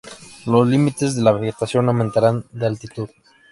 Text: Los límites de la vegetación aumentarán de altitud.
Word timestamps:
Los 0.47 0.67
límites 0.67 1.15
de 1.15 1.21
la 1.21 1.31
vegetación 1.31 1.87
aumentarán 1.87 2.43
de 2.51 2.65
altitud. 2.65 3.07